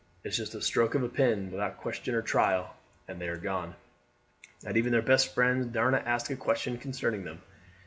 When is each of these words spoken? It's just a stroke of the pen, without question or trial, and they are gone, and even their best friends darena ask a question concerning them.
It's 0.23 0.35
just 0.37 0.55
a 0.55 0.61
stroke 0.63 0.95
of 0.95 1.03
the 1.03 1.09
pen, 1.09 1.51
without 1.51 1.77
question 1.77 2.15
or 2.15 2.23
trial, 2.23 2.75
and 3.07 3.21
they 3.21 3.27
are 3.27 3.37
gone, 3.37 3.75
and 4.65 4.75
even 4.75 4.91
their 4.91 5.03
best 5.03 5.35
friends 5.35 5.67
darena 5.67 6.03
ask 6.07 6.31
a 6.31 6.35
question 6.35 6.79
concerning 6.79 7.23
them. 7.23 7.43